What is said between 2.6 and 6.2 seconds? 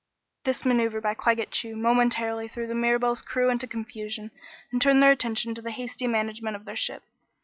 the Mirabelle's crew into confusion and turned their attention to the hasty